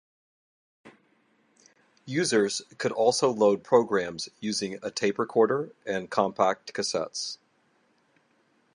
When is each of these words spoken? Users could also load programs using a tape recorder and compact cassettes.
Users 2.07 2.63
could 2.79 2.91
also 2.91 3.29
load 3.29 3.63
programs 3.63 4.29
using 4.39 4.79
a 4.81 4.89
tape 4.89 5.19
recorder 5.19 5.75
and 5.85 6.09
compact 6.09 6.73
cassettes. 6.73 7.37